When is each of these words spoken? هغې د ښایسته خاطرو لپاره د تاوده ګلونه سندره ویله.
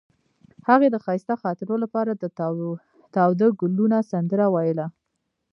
هغې 0.69 0.87
د 0.91 0.95
ښایسته 1.03 1.35
خاطرو 1.41 1.75
لپاره 1.83 2.11
د 2.15 2.23
تاوده 3.17 3.47
ګلونه 3.59 3.97
سندره 4.11 4.45
ویله. 4.55 4.85